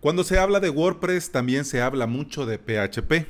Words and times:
Cuando 0.00 0.24
se 0.24 0.38
habla 0.38 0.60
de 0.60 0.70
WordPress 0.70 1.30
también 1.30 1.66
se 1.66 1.82
habla 1.82 2.06
mucho 2.06 2.46
de 2.46 2.58
PHP. 2.58 3.26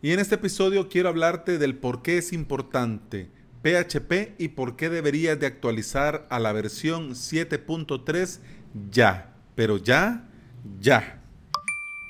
Y 0.00 0.12
en 0.12 0.20
este 0.20 0.36
episodio 0.36 0.88
quiero 0.88 1.10
hablarte 1.10 1.58
del 1.58 1.76
por 1.76 2.00
qué 2.00 2.16
es 2.16 2.32
importante 2.32 3.30
PHP 3.62 4.34
y 4.38 4.48
por 4.48 4.76
qué 4.76 4.88
deberías 4.88 5.38
de 5.38 5.46
actualizar 5.46 6.26
a 6.30 6.38
la 6.38 6.52
versión 6.52 7.10
7.3 7.10 8.38
ya. 8.90 9.34
Pero 9.54 9.76
ya, 9.76 10.26
ya. 10.80 11.17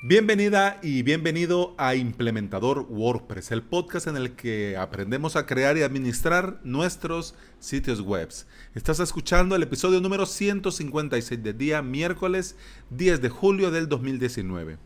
Bienvenida 0.01 0.79
y 0.81 1.03
bienvenido 1.03 1.75
a 1.77 1.93
Implementador 1.93 2.85
WordPress, 2.87 3.51
el 3.51 3.63
podcast 3.63 4.07
en 4.07 4.15
el 4.15 4.31
que 4.31 4.77
aprendemos 4.77 5.35
a 5.35 5.45
crear 5.45 5.77
y 5.77 5.81
administrar 5.81 6.61
nuestros 6.63 7.35
sitios 7.59 7.99
web. 7.99 8.29
Estás 8.75 9.01
escuchando 9.01 9.57
el 9.57 9.63
episodio 9.63 9.99
número 9.99 10.25
156 10.25 11.43
del 11.43 11.57
día 11.57 11.81
miércoles 11.81 12.55
10 12.91 13.21
de 13.21 13.27
julio 13.27 13.71
del 13.71 13.89
2019. 13.89 14.77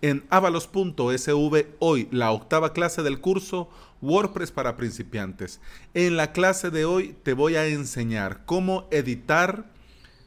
En 0.00 0.24
avalos.sv 0.30 1.66
hoy 1.78 2.08
la 2.10 2.32
octava 2.32 2.72
clase 2.72 3.02
del 3.02 3.20
curso 3.20 3.68
WordPress 4.00 4.52
para 4.52 4.78
principiantes. 4.78 5.60
En 5.92 6.16
la 6.16 6.32
clase 6.32 6.70
de 6.70 6.86
hoy 6.86 7.14
te 7.22 7.34
voy 7.34 7.56
a 7.56 7.66
enseñar 7.66 8.46
cómo 8.46 8.88
editar 8.90 9.70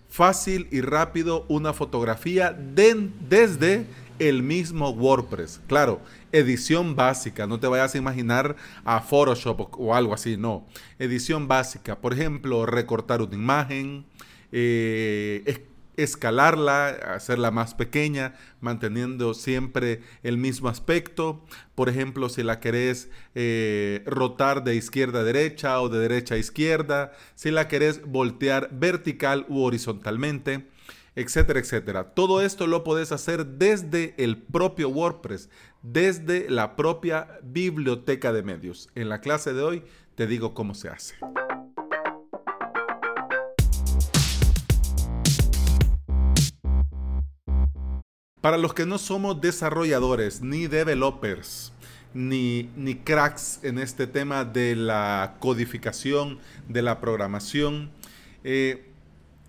fácil 0.07 0.67
y 0.71 0.81
rápido 0.81 1.45
una 1.49 1.73
fotografía 1.73 2.53
desde 2.53 3.85
el 4.19 4.43
mismo 4.43 4.89
WordPress. 4.89 5.61
Claro, 5.67 6.01
edición 6.31 6.95
básica, 6.95 7.47
no 7.47 7.59
te 7.59 7.67
vayas 7.67 7.95
a 7.95 7.97
imaginar 7.97 8.55
a 8.83 9.01
Photoshop 9.01 9.79
o 9.79 9.95
algo 9.95 10.13
así, 10.13 10.37
no. 10.37 10.65
Edición 10.99 11.47
básica, 11.47 11.99
por 11.99 12.13
ejemplo, 12.13 12.65
recortar 12.65 13.21
una 13.21 13.35
imagen, 13.35 14.05
eh, 14.51 15.63
escalarla, 15.97 16.89
hacerla 16.89 17.51
más 17.51 17.73
pequeña, 17.73 18.35
manteniendo 18.59 19.33
siempre 19.33 20.01
el 20.23 20.37
mismo 20.37 20.69
aspecto. 20.69 21.45
Por 21.73 21.89
ejemplo, 21.89 22.29
si 22.29 22.43
la 22.43 22.59
querés 22.59 23.09
eh, 23.33 24.03
rotar 24.05 24.63
de 24.63 24.75
izquierda 24.75 25.21
a 25.21 25.23
derecha 25.23 25.79
o 25.81 25.89
de 25.89 25.99
derecha 25.99 26.35
a 26.35 26.37
izquierda, 26.37 27.13
si 27.35 27.51
la 27.51 27.67
querés 27.67 28.05
voltear 28.05 28.69
vertical 28.71 29.45
u 29.47 29.61
horizontalmente 29.63 30.67
etcétera, 31.15 31.59
etcétera. 31.59 32.13
Todo 32.13 32.41
esto 32.41 32.67
lo 32.67 32.83
puedes 32.83 33.11
hacer 33.11 33.45
desde 33.45 34.13
el 34.17 34.37
propio 34.37 34.89
WordPress, 34.89 35.49
desde 35.81 36.49
la 36.49 36.75
propia 36.75 37.39
biblioteca 37.43 38.33
de 38.33 38.43
medios. 38.43 38.89
En 38.95 39.09
la 39.09 39.21
clase 39.21 39.53
de 39.53 39.63
hoy 39.63 39.83
te 40.15 40.27
digo 40.27 40.53
cómo 40.53 40.75
se 40.75 40.89
hace. 40.89 41.15
Para 48.41 48.57
los 48.57 48.75
que 48.75 48.85
no 48.85 48.99
somos 48.99 49.41
desarrolladores 49.41 50.41
ni 50.41 50.67
developers, 50.67 51.71
ni, 52.13 52.69
ni, 52.75 52.95
cracks 52.95 53.59
en 53.63 53.79
este 53.79 54.05
tema 54.05 54.45
de 54.45 54.75
la 54.75 55.37
codificación, 55.39 56.37
de 56.69 56.83
la 56.83 57.01
programación, 57.01 57.89
eh, 58.43 58.91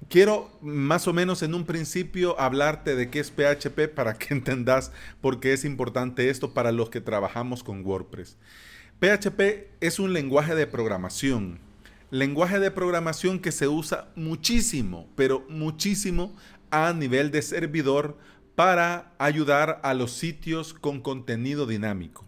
quiero 0.09 0.51
más 0.61 1.09
o 1.09 1.13
menos 1.13 1.43
en 1.43 1.55
un 1.55 1.65
principio 1.65 2.39
hablarte 2.41 2.97
de 2.97 3.11
qué 3.11 3.21
es 3.21 3.31
PHP 3.31 3.89
para 3.95 4.15
que 4.15 4.35
entendas 4.35 4.93
por 5.21 5.41
qué 5.41 5.53
es 5.53 5.65
importante 5.65 6.31
esto 6.31 6.53
para 6.53 6.73
los 6.73 6.91
que 6.91 7.01
trabajamos 7.01 7.63
con 7.63 7.85
WordPress. 7.85 8.37
PHP 8.99 9.69
es 9.81 9.99
un 9.99 10.13
lenguaje 10.13 10.55
de 10.55 10.67
programación. 10.67 11.59
Lenguaje 12.11 12.61
de 12.61 12.71
programación 12.71 13.41
que 13.41 13.53
se 13.53 13.69
usa 13.69 14.09
muchísimo, 14.15 15.09
pero 15.17 15.45
muchísimo 15.49 16.35
a 16.71 16.93
nivel 16.93 17.31
de 17.31 17.43
servidor 17.43 18.17
para 18.55 19.13
ayudar 19.19 19.81
a 19.83 19.93
los 19.93 20.13
sitios 20.13 20.73
con 20.73 21.01
contenido 21.01 21.67
dinámico. 21.67 22.25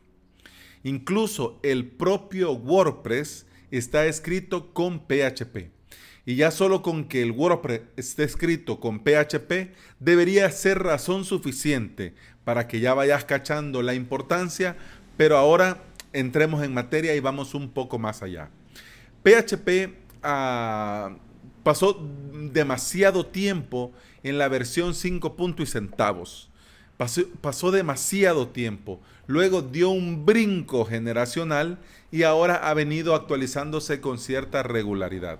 Incluso 0.82 1.58
el 1.62 1.86
propio 1.86 2.52
WordPress 2.52 3.46
está 3.70 4.06
escrito 4.06 4.72
con 4.74 5.00
PHP. 5.00 5.77
Y 6.28 6.34
ya 6.34 6.50
solo 6.50 6.82
con 6.82 7.04
que 7.04 7.22
el 7.22 7.30
WordPress 7.30 7.80
esté 7.96 8.24
escrito 8.24 8.80
con 8.80 8.98
PHP 8.98 9.72
debería 9.98 10.50
ser 10.50 10.82
razón 10.82 11.24
suficiente 11.24 12.14
para 12.44 12.68
que 12.68 12.80
ya 12.80 12.92
vayas 12.92 13.24
cachando 13.24 13.80
la 13.80 13.94
importancia, 13.94 14.76
pero 15.16 15.38
ahora 15.38 15.78
entremos 16.12 16.62
en 16.62 16.74
materia 16.74 17.14
y 17.14 17.20
vamos 17.20 17.54
un 17.54 17.70
poco 17.70 17.98
más 17.98 18.22
allá. 18.22 18.50
PHP 19.22 19.94
ah, 20.22 21.16
pasó 21.62 21.98
demasiado 22.52 23.24
tiempo 23.24 23.94
en 24.22 24.36
la 24.36 24.48
versión 24.48 24.94
5 24.94 25.34
puntos 25.34 25.66
y 25.66 25.72
centavos. 25.72 26.50
Pasó, 26.98 27.22
pasó, 27.40 27.70
demasiado 27.70 28.48
tiempo. 28.48 29.00
Luego 29.26 29.62
dio 29.62 29.88
un 29.88 30.26
brinco 30.26 30.84
generacional 30.84 31.78
y 32.12 32.24
ahora 32.24 32.56
ha 32.56 32.74
venido 32.74 33.14
actualizándose 33.14 34.02
con 34.02 34.18
cierta 34.18 34.62
regularidad. 34.62 35.38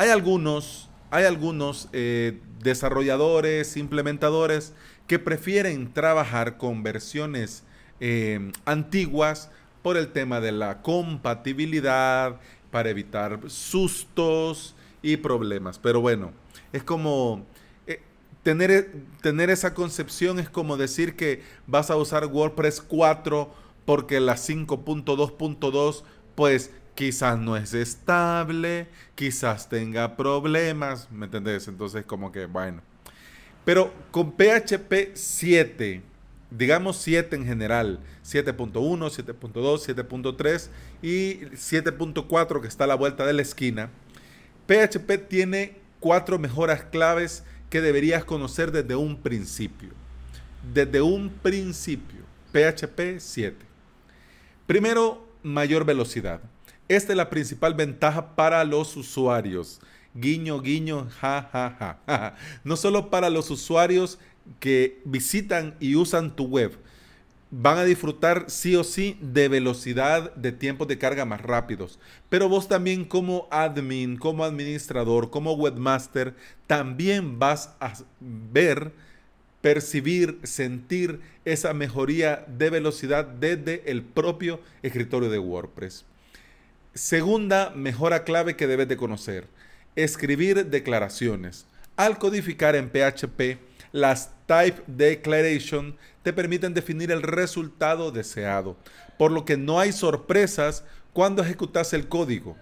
Hay 0.00 0.08
algunos, 0.08 0.88
hay 1.10 1.24
algunos 1.24 1.90
eh, 1.92 2.40
desarrolladores, 2.62 3.76
implementadores 3.76 4.72
que 5.06 5.18
prefieren 5.18 5.92
trabajar 5.92 6.56
con 6.56 6.82
versiones 6.82 7.64
eh, 8.00 8.50
antiguas 8.64 9.50
por 9.82 9.98
el 9.98 10.08
tema 10.08 10.40
de 10.40 10.52
la 10.52 10.80
compatibilidad, 10.80 12.40
para 12.70 12.88
evitar 12.88 13.40
sustos 13.48 14.74
y 15.02 15.18
problemas. 15.18 15.78
Pero 15.78 16.00
bueno, 16.00 16.32
es 16.72 16.82
como 16.82 17.44
eh, 17.86 18.00
tener, 18.42 18.94
tener 19.20 19.50
esa 19.50 19.74
concepción 19.74 20.38
es 20.38 20.48
como 20.48 20.78
decir 20.78 21.14
que 21.14 21.42
vas 21.66 21.90
a 21.90 21.96
usar 21.96 22.24
WordPress 22.24 22.80
4 22.80 23.52
porque 23.84 24.18
la 24.18 24.36
5.2.2 24.36 26.04
pues 26.36 26.70
quizás 26.94 27.38
no 27.38 27.56
es 27.56 27.74
estable, 27.74 28.88
quizás 29.14 29.68
tenga 29.68 30.16
problemas, 30.16 31.10
¿me 31.10 31.26
entendés? 31.26 31.68
Entonces 31.68 32.04
como 32.04 32.32
que, 32.32 32.46
bueno. 32.46 32.82
Pero 33.64 33.92
con 34.10 34.32
PHP 34.32 35.14
7, 35.14 36.02
digamos 36.50 36.96
7 36.98 37.36
en 37.36 37.46
general, 37.46 38.00
7.1, 38.24 38.72
7.2, 38.72 39.94
7.3 39.94 40.68
y 41.02 41.34
7.4 41.56 42.60
que 42.60 42.68
está 42.68 42.84
a 42.84 42.88
la 42.88 42.94
vuelta 42.94 43.26
de 43.26 43.32
la 43.32 43.42
esquina, 43.42 43.90
PHP 44.66 45.28
tiene 45.28 45.76
cuatro 46.00 46.38
mejoras 46.38 46.84
claves 46.84 47.44
que 47.68 47.80
deberías 47.80 48.24
conocer 48.24 48.72
desde 48.72 48.96
un 48.96 49.16
principio. 49.16 49.90
Desde 50.74 51.00
un 51.00 51.30
principio, 51.30 52.20
PHP 52.52 53.18
7. 53.18 53.56
Primero, 54.66 55.26
mayor 55.42 55.84
velocidad. 55.84 56.40
Esta 56.90 57.12
es 57.12 57.16
la 57.16 57.30
principal 57.30 57.74
ventaja 57.74 58.34
para 58.34 58.64
los 58.64 58.96
usuarios. 58.96 59.80
Guiño, 60.12 60.60
guiño, 60.60 61.08
ja, 61.20 61.48
ja, 61.52 62.00
ja. 62.04 62.34
No 62.64 62.76
solo 62.76 63.10
para 63.10 63.30
los 63.30 63.48
usuarios 63.48 64.18
que 64.58 65.00
visitan 65.04 65.76
y 65.78 65.94
usan 65.94 66.34
tu 66.34 66.46
web. 66.46 66.76
Van 67.52 67.78
a 67.78 67.84
disfrutar 67.84 68.46
sí 68.48 68.74
o 68.74 68.82
sí 68.82 69.16
de 69.20 69.46
velocidad, 69.46 70.34
de 70.34 70.50
tiempos 70.50 70.88
de 70.88 70.98
carga 70.98 71.24
más 71.24 71.40
rápidos. 71.40 72.00
Pero 72.28 72.48
vos 72.48 72.66
también 72.66 73.04
como 73.04 73.46
admin, 73.52 74.16
como 74.16 74.42
administrador, 74.42 75.30
como 75.30 75.52
webmaster, 75.52 76.34
también 76.66 77.38
vas 77.38 77.72
a 77.78 77.92
ver, 78.18 78.90
percibir, 79.60 80.40
sentir 80.42 81.20
esa 81.44 81.72
mejoría 81.72 82.44
de 82.48 82.68
velocidad 82.68 83.24
desde 83.26 83.88
el 83.88 84.02
propio 84.02 84.58
escritorio 84.82 85.30
de 85.30 85.38
WordPress. 85.38 86.09
Segunda 86.94 87.70
mejora 87.70 88.24
clave 88.24 88.56
que 88.56 88.66
debes 88.66 88.88
de 88.88 88.96
conocer. 88.96 89.46
Escribir 89.94 90.66
declaraciones. 90.66 91.66
Al 91.96 92.18
codificar 92.18 92.74
en 92.74 92.90
PHP, 92.90 93.58
las 93.92 94.30
Type 94.46 94.82
Declaration 94.88 95.96
te 96.24 96.32
permiten 96.32 96.74
definir 96.74 97.12
el 97.12 97.22
resultado 97.22 98.10
deseado, 98.10 98.76
por 99.18 99.30
lo 99.30 99.44
que 99.44 99.56
no 99.56 99.78
hay 99.78 99.92
sorpresas 99.92 100.82
cuando 101.12 101.42
ejecutas 101.42 101.92
el 101.92 102.08
código. 102.08 102.56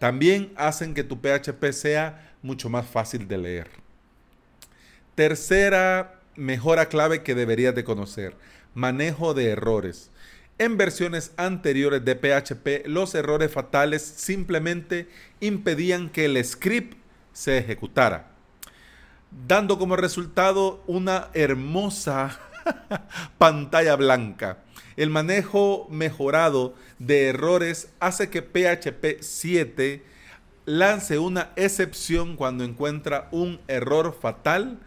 También 0.00 0.52
hacen 0.56 0.92
que 0.92 1.04
tu 1.04 1.20
PHP 1.20 1.72
sea 1.72 2.32
mucho 2.42 2.68
más 2.68 2.86
fácil 2.86 3.28
de 3.28 3.38
leer. 3.38 3.70
Tercera 5.14 6.20
mejora 6.34 6.88
clave 6.88 7.22
que 7.22 7.34
deberías 7.36 7.74
de 7.74 7.84
conocer. 7.84 8.34
Manejo 8.74 9.34
de 9.34 9.50
errores. 9.50 10.10
En 10.60 10.76
versiones 10.76 11.30
anteriores 11.36 12.04
de 12.04 12.16
PHP, 12.16 12.88
los 12.88 13.14
errores 13.14 13.52
fatales 13.52 14.02
simplemente 14.02 15.08
impedían 15.38 16.10
que 16.10 16.24
el 16.24 16.44
script 16.44 16.98
se 17.32 17.58
ejecutara, 17.58 18.32
dando 19.46 19.78
como 19.78 19.94
resultado 19.94 20.82
una 20.88 21.28
hermosa 21.32 22.40
pantalla 23.38 23.94
blanca. 23.94 24.58
El 24.96 25.10
manejo 25.10 25.86
mejorado 25.90 26.74
de 26.98 27.28
errores 27.28 27.90
hace 28.00 28.28
que 28.28 28.42
PHP 28.42 29.22
7 29.22 30.02
lance 30.64 31.20
una 31.20 31.52
excepción 31.54 32.34
cuando 32.34 32.64
encuentra 32.64 33.28
un 33.30 33.60
error 33.68 34.12
fatal 34.20 34.80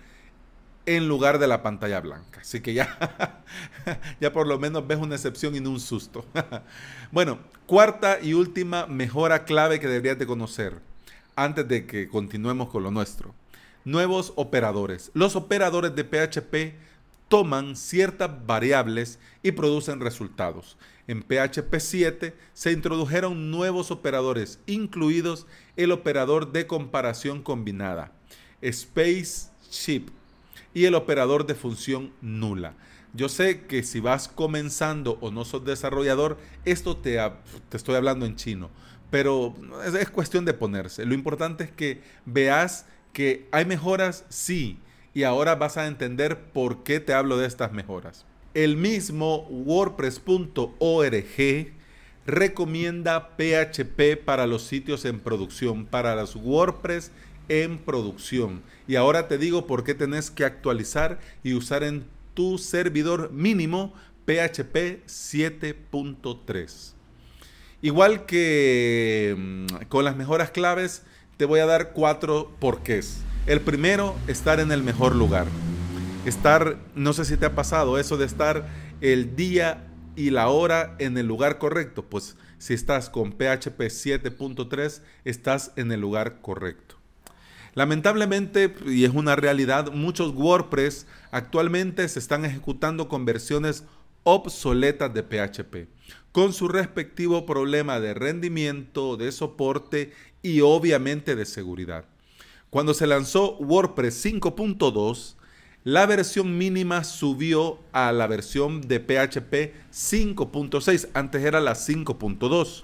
en 0.86 1.08
lugar 1.08 1.40
de 1.40 1.48
la 1.48 1.62
pantalla 1.64 2.00
blanca. 2.00 2.42
Así 2.42 2.62
que 2.62 2.74
ya, 2.74 3.44
ya 4.20 4.34
por 4.34 4.48
lo 4.48 4.60
menos 4.60 4.88
ves 4.88 4.98
una 4.98 5.16
excepción 5.16 5.56
y 5.56 5.60
no 5.60 5.70
un 5.70 5.80
susto. 5.80 6.26
bueno, 7.12 7.40
cuarta 7.66 8.20
y 8.22 8.34
última 8.34 8.88
mejora 8.88 9.46
clave 9.46 9.80
que 9.80 9.88
deberías 9.88 10.20
de 10.20 10.28
conocer 10.28 10.80
antes 11.36 11.68
de 11.68 11.86
que 11.86 12.08
continuemos 12.08 12.70
con 12.70 12.84
lo 12.84 12.92
nuestro. 12.92 13.34
Nuevos 13.84 14.34
operadores. 14.36 15.12
Los 15.14 15.36
operadores 15.36 15.96
de 15.96 16.04
PHP 16.04 16.76
toman 17.28 17.76
ciertas 17.76 18.30
variables 18.46 19.18
y 19.42 19.54
producen 19.54 20.02
resultados. 20.02 20.78
En 21.08 21.24
PHP 21.24 21.80
7 21.80 22.36
se 22.54 22.72
introdujeron 22.72 23.50
nuevos 23.50 23.90
operadores, 23.90 24.60
incluidos 24.66 25.48
el 25.78 25.92
operador 25.92 26.52
de 26.52 26.68
comparación 26.68 27.42
combinada, 27.42 28.12
Spaceship, 28.64 30.10
y 30.74 30.86
el 30.86 30.96
operador 30.96 31.46
de 31.46 31.56
función 31.56 32.12
nula. 32.22 32.76
Yo 33.14 33.28
sé 33.28 33.66
que 33.66 33.84
si 33.84 34.00
vas 34.00 34.28
comenzando 34.28 35.18
o 35.22 35.32
no 35.32 35.44
sos 35.44 35.66
desarrollador, 35.66 36.38
esto 36.64 36.98
te, 36.98 37.20
te 37.70 37.78
estoy 37.78 37.96
hablando 37.96 38.26
en 38.26 38.36
chino, 38.36 38.70
pero 39.10 39.56
es, 39.86 39.94
es 39.94 40.10
cuestión 40.10 40.46
de 40.46 40.54
ponerse. 40.54 41.06
Lo 41.06 41.14
importante 41.14 41.66
es 41.66 41.72
que 41.72 42.02
veas 42.26 42.86
que 43.12 43.48
hay 43.52 43.66
mejoras, 43.66 44.26
sí, 44.30 44.80
y 45.14 45.24
ahora 45.24 45.56
vas 45.56 45.78
a 45.78 45.88
entender 45.88 46.40
por 46.54 46.84
qué 46.84 47.02
te 47.02 47.14
hablo 47.14 47.38
de 47.38 47.48
estas 47.48 47.74
mejoras. 47.74 48.26
El 48.54 48.78
mismo 48.78 49.48
WordPress.org 49.50 51.74
recomienda 52.26 53.36
PHP 53.38 54.24
para 54.24 54.48
los 54.48 54.64
sitios 54.64 55.06
en 55.06 55.20
producción, 55.20 55.86
para 55.86 56.16
los 56.16 56.36
WordPress 56.36 57.12
en 57.52 57.78
producción. 57.80 58.62
Y 58.88 58.96
ahora 58.96 59.28
te 59.28 59.38
digo 59.38 59.68
por 59.68 59.84
qué 59.84 59.94
tenés 59.94 60.32
que 60.32 60.46
actualizar 60.46 61.20
y 61.44 61.54
usar 61.54 61.84
en 61.84 62.06
tu 62.34 62.58
servidor 62.58 63.32
mínimo 63.32 63.94
PHP 64.26 65.06
7.3. 65.06 66.94
Igual 67.82 68.26
que 68.26 69.36
mm, 69.38 69.66
con 69.90 70.06
las 70.06 70.16
mejoras 70.16 70.52
claves, 70.52 71.04
te 71.36 71.44
voy 71.44 71.60
a 71.60 71.66
dar 71.66 71.92
cuatro 71.92 72.56
porqués. 72.60 73.18
El 73.48 73.60
primero, 73.60 74.16
estar 74.28 74.62
en 74.62 74.72
el 74.72 74.82
mejor 74.82 75.16
lugar. 75.16 75.48
Estar, 76.26 76.78
no 76.96 77.12
sé 77.12 77.26
si 77.26 77.36
te 77.36 77.48
ha 77.48 77.56
pasado 77.56 77.98
eso 77.98 78.16
de 78.16 78.26
estar 78.26 78.70
el 79.02 79.36
día 79.36 79.88
y 80.16 80.30
la 80.30 80.48
hora 80.48 80.96
en 81.00 81.18
el 81.18 81.26
lugar 81.26 81.58
correcto. 81.58 82.06
Pues 82.06 82.38
si 82.60 82.76
estás 82.76 83.10
con 83.10 83.32
PHP 83.32 83.82
7.3, 83.90 85.02
estás 85.26 85.74
en 85.76 85.92
el 85.92 86.00
lugar 86.00 86.40
correcto. 86.42 87.01
Lamentablemente, 87.74 88.74
y 88.86 89.06
es 89.06 89.12
una 89.12 89.36
realidad, 89.36 89.92
muchos 89.94 90.34
WordPress 90.34 91.08
actualmente 91.32 92.08
se 92.10 92.20
están 92.20 92.44
ejecutando 92.44 93.08
con 93.08 93.26
versiones 93.26 93.86
obsoletas 94.24 95.14
de 95.14 95.24
PHP, 95.24 95.88
con 96.32 96.54
su 96.54 96.68
respectivo 96.68 97.46
problema 97.46 98.00
de 98.00 98.14
rendimiento, 98.14 99.16
de 99.18 99.32
soporte 99.32 100.14
y 100.42 100.62
obviamente 100.62 101.36
de 101.36 101.46
seguridad. 101.46 102.06
Cuando 102.70 102.94
se 102.94 103.08
lanzó 103.08 103.58
WordPress 103.58 104.26
5.2, 104.26 105.36
la 105.84 106.06
versión 106.06 106.58
mínima 106.58 107.04
subió 107.04 107.80
a 107.92 108.12
la 108.12 108.28
versión 108.28 108.82
de 108.82 109.00
PHP 109.00 109.74
5.6, 109.92 111.10
antes 111.14 111.44
era 111.44 111.60
la 111.60 111.74
5.2. 111.74 112.84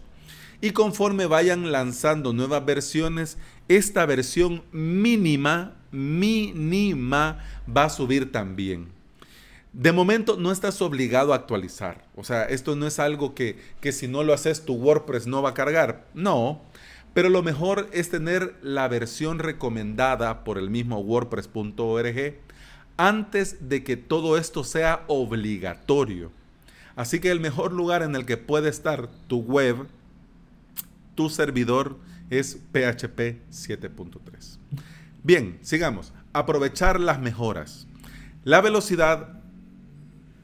Y 0.60 0.72
conforme 0.72 1.28
vayan 1.28 1.72
lanzando 1.72 2.34
nuevas 2.34 2.66
versiones, 2.66 3.38
esta 3.68 4.06
versión 4.06 4.64
mínima, 4.72 5.76
mínima, 5.92 7.44
va 7.76 7.86
a 7.86 7.90
subir 7.90 8.32
también. 8.32 8.88
De 9.74 9.92
momento 9.92 10.38
no 10.38 10.52
estás 10.52 10.82
obligado 10.82 11.34
a 11.34 11.36
actualizar. 11.36 12.04
O 12.16 12.24
sea, 12.24 12.46
esto 12.46 12.76
no 12.76 12.88
es 12.88 13.00
algo 13.00 13.36
que, 13.36 13.60
que 13.80 13.92
si 13.92 14.08
no 14.08 14.24
lo 14.24 14.34
haces 14.34 14.66
tu 14.66 14.74
WordPress 14.74 15.28
no 15.28 15.42
va 15.42 15.50
a 15.50 15.54
cargar. 15.54 16.08
No, 16.14 16.62
pero 17.14 17.30
lo 17.30 17.44
mejor 17.44 17.90
es 17.94 18.10
tener 18.10 18.56
la 18.62 18.88
versión 18.88 19.40
recomendada 19.40 20.44
por 20.44 20.58
el 20.58 20.70
mismo 20.70 21.00
WordPress.org 21.00 22.36
antes 22.98 23.70
de 23.70 23.84
que 23.84 23.98
todo 23.98 24.38
esto 24.38 24.64
sea 24.64 25.04
obligatorio. 25.08 26.32
Así 26.96 27.20
que 27.20 27.30
el 27.30 27.40
mejor 27.40 27.74
lugar 27.74 28.02
en 28.02 28.16
el 28.16 28.26
que 28.26 28.38
puede 28.38 28.70
estar 28.70 29.08
tu 29.28 29.42
web, 29.42 29.88
tu 31.18 31.30
servidor, 31.30 31.98
es 32.30 32.60
PHP 32.72 33.42
7.3. 33.52 34.58
Bien, 35.24 35.60
sigamos. 35.64 36.14
Aprovechar 36.32 37.00
las 37.00 37.20
mejoras. 37.20 37.88
La 38.44 38.62
velocidad, 38.62 39.42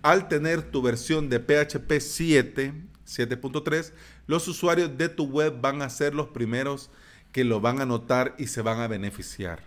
al 0.01 0.27
tener 0.27 0.63
tu 0.63 0.81
versión 0.81 1.29
de 1.29 1.39
PHP 1.39 2.01
7, 2.01 2.73
7.3, 3.05 3.93
los 4.27 4.47
usuarios 4.47 4.97
de 4.97 5.09
tu 5.09 5.25
web 5.25 5.61
van 5.61 5.81
a 5.81 5.89
ser 5.89 6.15
los 6.15 6.27
primeros 6.27 6.89
que 7.31 7.43
lo 7.43 7.61
van 7.61 7.79
a 7.79 7.85
notar 7.85 8.35
y 8.39 8.47
se 8.47 8.61
van 8.61 8.79
a 8.79 8.87
beneficiar. 8.87 9.61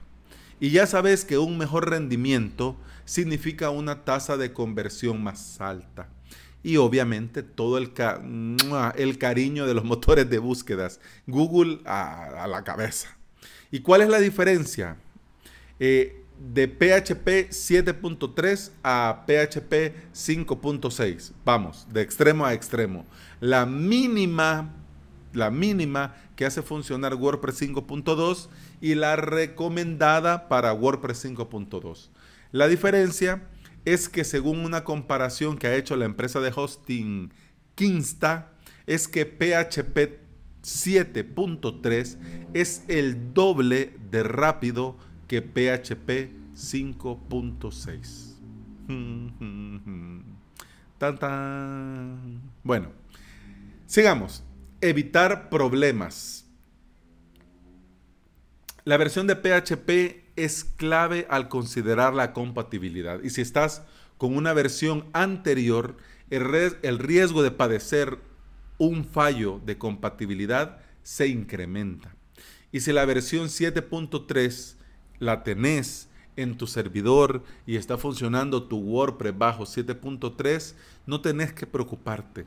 Y 0.58 0.70
ya 0.70 0.86
sabes 0.86 1.24
que 1.24 1.38
un 1.38 1.56
mejor 1.56 1.88
rendimiento 1.88 2.76
significa 3.04 3.70
una 3.70 4.04
tasa 4.04 4.36
de 4.36 4.52
conversión 4.52 5.22
más 5.22 5.60
alta. 5.60 6.08
Y 6.62 6.78
obviamente 6.78 7.42
todo 7.42 7.78
el, 7.78 7.92
el 8.96 9.18
cariño 9.18 9.66
de 9.66 9.74
los 9.74 9.84
motores 9.92 10.28
de 10.28 10.38
búsquedas. 10.38 11.00
Google 11.26 11.80
a, 11.84 12.46
la 12.48 12.64
cabeza. 12.64 13.16
¿Y 13.70 13.80
cuál 13.80 14.02
es 14.02 14.08
la 14.08 14.18
diferencia? 14.18 14.96
Eh, 15.78 16.22
de 16.38 16.68
PHP 16.68 17.50
7.3 17.50 18.70
a 18.82 19.24
PHP 19.26 19.94
5.6. 20.14 21.32
Vamos, 21.44 21.86
de 21.92 22.02
extremo 22.02 22.44
a 22.44 22.52
extremo. 22.52 23.06
La 23.40 23.66
mínima, 23.66 24.74
la 25.32 25.50
mínima 25.50 26.14
que 26.36 26.44
hace 26.44 26.62
funcionar 26.62 27.14
WordPress 27.14 27.62
5.2 27.62 28.48
y 28.80 28.94
la 28.94 29.16
recomendada 29.16 30.48
para 30.48 30.72
WordPress 30.72 31.24
5.2. 31.24 32.08
La 32.52 32.68
diferencia 32.68 33.42
es 33.86 34.10
que 34.10 34.24
según 34.24 34.64
una 34.64 34.84
comparación 34.84 35.56
que 35.56 35.68
ha 35.68 35.76
hecho 35.76 35.96
la 35.96 36.04
empresa 36.04 36.40
de 36.40 36.52
hosting 36.54 37.32
Kinsta, 37.76 38.52
es 38.86 39.08
que 39.08 39.24
PHP 39.24 40.18
7.3 40.62 42.18
es 42.52 42.84
el 42.88 43.32
doble 43.32 43.96
de 44.10 44.24
rápido 44.24 44.98
que 45.28 45.40
PHP 45.40 46.34
5.6. 46.54 48.34
tan, 50.98 51.18
tan. 51.18 52.42
Bueno, 52.64 52.90
sigamos. 53.86 54.42
Evitar 54.80 55.48
problemas. 55.48 56.44
La 58.84 58.96
versión 58.96 59.26
de 59.28 59.36
PHP 59.36 60.25
es 60.36 60.64
clave 60.64 61.26
al 61.30 61.48
considerar 61.48 62.14
la 62.14 62.32
compatibilidad. 62.32 63.22
Y 63.22 63.30
si 63.30 63.40
estás 63.40 63.82
con 64.18 64.36
una 64.36 64.52
versión 64.52 65.04
anterior, 65.12 65.96
el 66.30 66.98
riesgo 66.98 67.42
de 67.42 67.50
padecer 67.50 68.18
un 68.78 69.04
fallo 69.04 69.60
de 69.64 69.78
compatibilidad 69.78 70.78
se 71.02 71.28
incrementa. 71.28 72.14
Y 72.72 72.80
si 72.80 72.92
la 72.92 73.04
versión 73.04 73.46
7.3 73.46 74.76
la 75.18 75.42
tenés 75.42 76.08
en 76.36 76.58
tu 76.58 76.66
servidor 76.66 77.42
y 77.66 77.76
está 77.76 77.96
funcionando 77.96 78.64
tu 78.64 78.78
WordPress 78.78 79.38
bajo 79.38 79.64
7.3, 79.64 80.74
no 81.06 81.20
tenés 81.20 81.52
que 81.52 81.66
preocuparte 81.66 82.44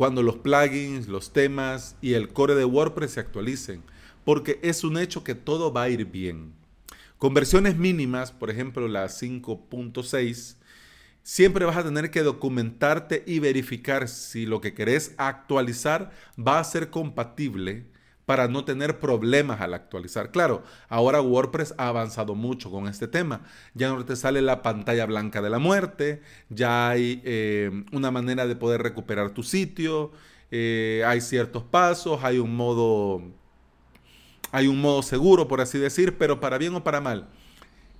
cuando 0.00 0.22
los 0.22 0.38
plugins, 0.38 1.08
los 1.08 1.30
temas 1.30 1.94
y 2.00 2.14
el 2.14 2.32
core 2.32 2.54
de 2.54 2.64
WordPress 2.64 3.10
se 3.10 3.20
actualicen, 3.20 3.82
porque 4.24 4.58
es 4.62 4.82
un 4.82 4.96
hecho 4.96 5.22
que 5.22 5.34
todo 5.34 5.74
va 5.74 5.82
a 5.82 5.88
ir 5.90 6.06
bien. 6.06 6.54
Con 7.20 7.34
versiones 7.34 7.76
mínimas, 7.76 8.32
por 8.32 8.48
ejemplo 8.48 8.88
la 8.88 9.04
5.6, 9.04 10.56
siempre 11.22 11.66
vas 11.66 11.76
a 11.76 11.84
tener 11.84 12.10
que 12.10 12.22
documentarte 12.22 13.22
y 13.26 13.40
verificar 13.40 14.08
si 14.08 14.46
lo 14.46 14.62
que 14.62 14.72
querés 14.72 15.14
actualizar 15.18 16.12
va 16.38 16.58
a 16.58 16.64
ser 16.64 16.88
compatible 16.88 17.84
para 18.24 18.48
no 18.48 18.64
tener 18.64 18.98
problemas 19.00 19.60
al 19.60 19.74
actualizar. 19.74 20.30
Claro, 20.30 20.62
ahora 20.88 21.20
WordPress 21.20 21.74
ha 21.76 21.88
avanzado 21.88 22.34
mucho 22.34 22.70
con 22.70 22.88
este 22.88 23.06
tema. 23.06 23.42
Ya 23.74 23.90
no 23.90 24.02
te 24.06 24.16
sale 24.16 24.40
la 24.40 24.62
pantalla 24.62 25.04
blanca 25.04 25.42
de 25.42 25.50
la 25.50 25.58
muerte, 25.58 26.22
ya 26.48 26.88
hay 26.88 27.20
eh, 27.26 27.84
una 27.92 28.10
manera 28.10 28.46
de 28.46 28.56
poder 28.56 28.82
recuperar 28.82 29.32
tu 29.32 29.42
sitio, 29.42 30.12
eh, 30.50 31.02
hay 31.06 31.20
ciertos 31.20 31.64
pasos, 31.64 32.24
hay 32.24 32.38
un 32.38 32.56
modo, 32.56 33.20
hay 34.52 34.66
un 34.66 34.80
modo 34.80 35.02
seguro, 35.02 35.48
por 35.48 35.60
así 35.60 35.78
decir, 35.78 36.18
pero 36.18 36.40
para 36.40 36.58
bien 36.58 36.74
o 36.74 36.84
para 36.84 37.00
mal. 37.00 37.28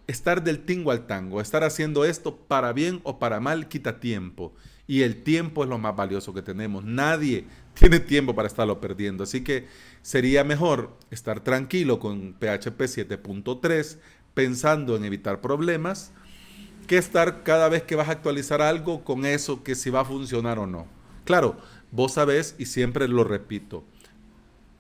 Estar 0.07 0.43
del 0.43 0.65
tingo 0.65 0.91
al 0.91 1.07
tango, 1.07 1.41
estar 1.41 1.63
haciendo 1.63 2.05
esto 2.05 2.37
para 2.37 2.73
bien 2.73 3.01
o 3.05 3.19
para 3.19 3.39
mal 3.39 3.69
quita 3.69 4.01
tiempo. 4.01 4.53
Y 4.87 5.03
el 5.03 5.23
tiempo 5.23 5.63
es 5.63 5.71
lo 5.71 5.79
más 5.79 5.95
valioso 5.95 6.35
que 6.35 6.43
tenemos. 6.43 6.85
Nadie 6.85 7.45
tiene 7.75 8.01
tiempo 8.01 8.35
para 8.35 8.49
estarlo 8.49 8.81
perdiendo. 8.81 9.23
Así 9.23 9.45
que 9.45 9.69
sería 10.03 10.43
mejor 10.43 10.97
estar 11.13 11.41
tranquilo 11.41 12.01
con 12.01 12.33
PHP 12.33 12.81
7.3, 12.81 13.99
pensando 14.35 14.97
en 14.97 15.05
evitar 15.05 15.41
problemas 15.41 16.13
que 16.89 16.99
estar 16.99 17.45
cada 17.45 17.69
vez 17.69 17.85
que 17.85 17.95
vas 17.95 18.09
a 18.09 18.13
actualizar 18.13 18.61
algo 18.61 19.05
con 19.05 19.25
eso, 19.25 19.63
que 19.63 19.77
si 19.77 19.91
va 19.91 20.01
a 20.01 20.05
funcionar 20.05 20.59
o 20.59 20.67
no. 20.67 20.89
Claro, 21.25 21.57
vos 21.93 22.15
sabés, 22.15 22.57
y 22.59 22.67
siempre 22.67 23.07
lo 23.07 23.23
repito, 23.23 23.85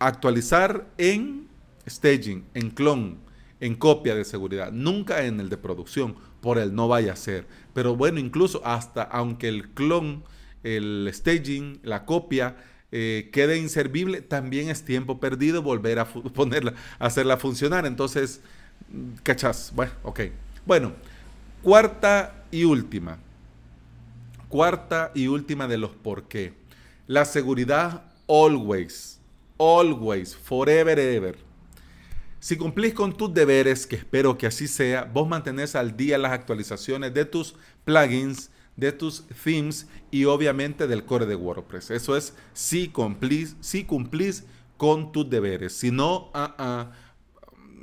actualizar 0.00 0.89
en 0.99 1.50
staging, 1.89 2.45
en 2.55 2.71
clon, 2.71 3.19
en 3.61 3.75
copia 3.75 4.15
de 4.15 4.25
seguridad, 4.25 4.73
nunca 4.73 5.25
en 5.25 5.41
el 5.41 5.49
de 5.49 5.57
producción, 5.57 6.17
por 6.41 6.59
el 6.59 6.75
no 6.75 6.89
vaya 6.89 7.13
a 7.13 7.17
ser. 7.17 7.47
Pero 7.75 7.97
bueno, 7.97 8.19
incluso 8.19 8.63
hasta 8.65 9.03
aunque 9.03 9.49
el 9.49 9.71
clon, 9.71 10.25
el 10.63 11.09
staging, 11.13 11.81
la 11.83 12.05
copia, 12.05 12.57
eh, 12.93 13.31
quede 13.33 13.59
inservible, 13.59 14.21
también 14.21 14.69
es 14.69 14.85
tiempo 14.85 15.21
perdido 15.21 15.63
volver 15.63 15.99
a 15.99 16.05
ponerla, 16.35 16.75
hacerla 16.99 17.37
funcionar. 17.37 17.87
Entonces, 17.87 18.41
¿cachás? 19.23 19.73
Bueno, 19.75 19.93
ok. 20.03 20.21
Bueno, 20.67 20.93
Cuarta 21.63 22.47
y 22.51 22.65
última. 22.65 23.19
Cuarta 24.49 25.13
y 25.15 25.27
última 25.27 25.69
de 25.69 25.77
los 25.77 25.91
por 25.91 26.27
qué. 26.27 26.55
La 27.07 27.27
seguridad 27.27 28.05
always, 28.27 29.21
always, 29.59 30.35
forever, 30.35 30.99
ever. 30.99 31.50
Si 32.41 32.57
cumplís 32.57 32.95
con 32.95 33.13
tus 33.13 33.33
deberes, 33.35 33.87
que 33.87 33.97
espero 33.97 34.39
que 34.39 34.47
así 34.47 34.67
sea, 34.67 35.05
vos 35.05 35.29
mantenés 35.29 35.77
al 35.77 35.95
día 35.95 36.17
las 36.17 36.33
actualizaciones 36.33 37.13
de 37.13 37.27
tus 37.27 37.55
plugins, 37.85 38.51
de 38.77 38.93
tus 38.93 39.27
themes 39.45 39.87
y 40.11 40.25
obviamente 40.25 40.87
del 40.87 41.05
core 41.05 41.27
de 41.27 41.37
WordPress. 41.37 41.91
Eso 41.91 42.17
es 42.17 42.35
si 42.55 42.89
cumplís, 42.89 43.57
si 43.61 43.85
cumplís 43.85 44.45
con 44.79 45.13
tus 45.13 45.29
deberes. 45.29 45.75
Si 45.75 45.91
no, 45.91 46.33
uh, 46.35 46.87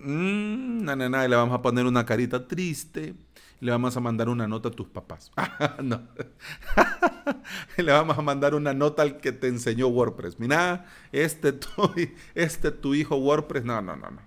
le 0.03 1.35
vamos 1.35 1.55
a 1.55 1.61
poner 1.61 1.85
una 1.85 2.03
carita 2.03 2.47
triste 2.47 3.13
le 3.59 3.71
vamos 3.71 3.97
a 3.97 3.99
mandar 3.99 4.29
una 4.29 4.47
nota 4.47 4.69
a 4.69 4.71
tus 4.71 4.87
papás. 4.87 5.31
no. 5.83 6.01
le 7.77 7.91
vamos 7.91 8.17
a 8.17 8.21
mandar 8.21 8.55
una 8.55 8.73
nota 8.73 9.01
al 9.01 9.17
que 9.17 9.31
te 9.31 9.47
enseñó 9.47 9.87
WordPress. 9.87 10.39
Mira, 10.39 10.85
este 11.11 11.53
tu, 11.53 11.67
este 12.35 12.71
tu 12.71 12.93
hijo 12.93 13.15
WordPress. 13.15 13.63
No, 13.63 13.81
no, 13.81 13.95
no, 13.95 14.11
no. 14.11 14.21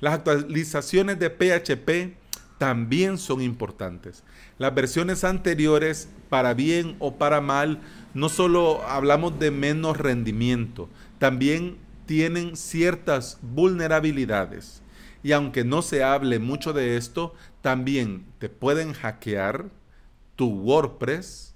Las 0.00 0.14
actualizaciones 0.14 1.18
de 1.18 1.30
PHP 1.30 2.16
también 2.58 3.18
son 3.18 3.42
importantes. 3.42 4.24
Las 4.58 4.74
versiones 4.74 5.24
anteriores, 5.24 6.08
para 6.28 6.54
bien 6.54 6.96
o 6.98 7.16
para 7.16 7.40
mal, 7.40 7.80
no 8.14 8.28
solo 8.28 8.82
hablamos 8.86 9.38
de 9.38 9.50
menos 9.50 9.96
rendimiento, 9.96 10.88
también 11.18 11.76
tienen 12.06 12.56
ciertas 12.56 13.38
vulnerabilidades. 13.42 14.82
Y 15.22 15.32
aunque 15.32 15.64
no 15.64 15.82
se 15.82 16.04
hable 16.04 16.38
mucho 16.38 16.72
de 16.72 16.96
esto, 16.96 17.34
también 17.64 18.26
te 18.40 18.50
pueden 18.50 18.92
hackear 18.92 19.70
tu 20.36 20.50
WordPress 20.50 21.54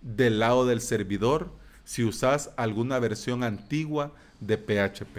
del 0.00 0.38
lado 0.38 0.64
del 0.64 0.80
servidor 0.80 1.52
si 1.84 2.04
usas 2.04 2.52
alguna 2.56 2.98
versión 2.98 3.44
antigua 3.44 4.14
de 4.40 4.56
PHP. 4.56 5.18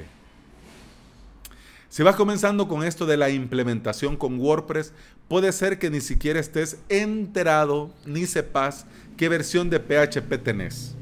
Si 1.88 2.02
vas 2.02 2.16
comenzando 2.16 2.68
con 2.68 2.84
esto 2.84 3.06
de 3.06 3.16
la 3.16 3.30
implementación 3.30 4.18
con 4.18 4.40
WordPress, 4.40 4.92
puede 5.28 5.52
ser 5.52 5.78
que 5.78 5.92
ni 5.92 6.02
siquiera 6.02 6.40
estés 6.40 6.80
enterado 6.90 7.94
ni 8.08 8.25
sepas 8.25 8.88
qué 9.16 9.30
versión 9.30 9.70
de 9.70 9.80
PHP 9.80 10.44
tenés. 10.44 10.96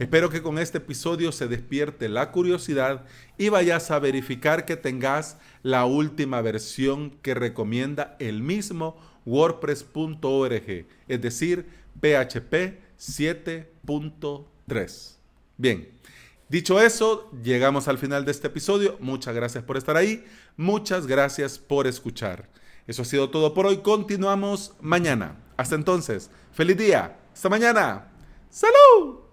Espero 0.00 0.28
que 0.30 0.42
con 0.42 0.58
este 0.58 0.78
episodio 0.78 1.30
se 1.30 1.46
despierte 1.46 2.08
la 2.08 2.32
curiosidad 2.32 3.04
y 3.36 3.50
vayas 3.50 3.90
a 3.90 3.98
verificar 3.98 4.64
que 4.64 4.78
tengas 4.78 5.36
la 5.62 5.84
última 5.84 6.40
versión 6.40 7.10
que 7.20 7.34
recomienda 7.34 8.16
el 8.18 8.42
mismo 8.42 8.96
WordPress.org, 9.26 10.86
es 11.06 11.20
decir, 11.20 11.66
PHP 12.00 12.80
7.3. 12.98 15.16
Bien, 15.58 15.90
dicho 16.48 16.80
eso, 16.80 17.30
llegamos 17.42 17.86
al 17.86 17.98
final 17.98 18.24
de 18.24 18.30
este 18.30 18.46
episodio. 18.46 18.96
Muchas 19.00 19.34
gracias 19.34 19.64
por 19.64 19.76
estar 19.76 19.98
ahí. 19.98 20.24
Muchas 20.56 21.06
gracias 21.06 21.58
por 21.58 21.86
escuchar. 21.86 22.48
Eso 22.86 23.02
ha 23.02 23.04
sido 23.04 23.28
todo 23.28 23.52
por 23.52 23.66
hoy. 23.66 23.82
Continuamos 23.82 24.72
mañana. 24.80 25.36
Hasta 25.58 25.74
entonces, 25.74 26.30
feliz 26.52 26.78
día. 26.78 27.18
Hasta 27.34 27.50
mañana. 27.50 28.10
¡Salud! 28.48 29.29